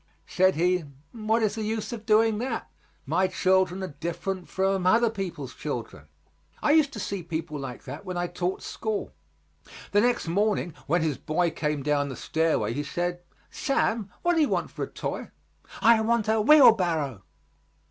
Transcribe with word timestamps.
Said 0.25 0.55
he, 0.55 0.85
"What 1.11 1.43
is 1.43 1.53
the 1.53 1.61
use 1.61 1.93
of 1.93 2.07
doing 2.07 2.39
that? 2.39 2.67
My 3.05 3.27
children 3.27 3.83
are 3.83 3.95
different 3.99 4.47
from 4.49 4.87
other 4.87 5.11
people's 5.11 5.53
children." 5.53 6.07
I 6.63 6.71
used 6.71 6.91
to 6.93 6.99
see 6.99 7.21
people 7.21 7.59
like 7.59 7.83
that 7.83 8.03
when 8.03 8.17
I 8.17 8.25
taught 8.25 8.63
school. 8.63 9.13
The 9.91 10.01
next 10.01 10.27
morning 10.27 10.73
when 10.87 11.03
his 11.03 11.19
boy 11.19 11.51
came 11.51 11.83
down 11.83 12.09
the 12.09 12.15
stairway, 12.15 12.73
he 12.73 12.81
said, 12.81 13.21
"Sam, 13.51 14.09
what 14.23 14.33
do 14.33 14.41
you 14.41 14.49
want 14.49 14.71
for 14.71 14.81
a 14.81 14.87
toy?" 14.89 15.29
"I 15.83 16.01
want 16.01 16.27
a 16.27 16.41
wheelbarrow." 16.41 17.21